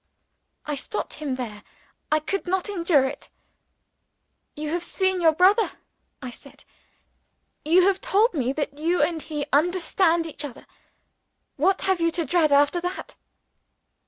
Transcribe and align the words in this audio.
I 0.65 0.73
stopped 0.75 1.13
him 1.13 1.35
there 1.35 1.61
I 2.11 2.19
could 2.19 2.47
not 2.47 2.69
endure 2.69 3.03
it. 3.05 3.29
"You 4.55 4.69
have 4.71 4.83
seen 4.83 5.21
your 5.21 5.31
brother," 5.31 5.73
I 6.23 6.31
said. 6.31 6.63
"You 7.63 7.83
have 7.83 8.01
told 8.01 8.33
me 8.33 8.51
that 8.51 8.79
you 8.79 9.03
and 9.03 9.21
he 9.21 9.45
understand 9.53 10.25
each 10.25 10.43
other. 10.43 10.65
What 11.55 11.81
have 11.83 12.01
you 12.01 12.09
to 12.17 12.25
dread 12.25 12.51
after 12.51 12.81
that?" 12.81 13.13